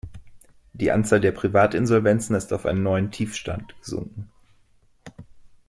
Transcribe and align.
Die 0.73 0.89
Anzahl 0.89 1.21
der 1.21 1.31
Privatinsolvenzen 1.31 2.35
ist 2.35 2.51
auf 2.53 2.65
einen 2.65 2.81
neuen 2.81 3.11
Tiefstand 3.11 3.75
gesunken. 3.83 4.31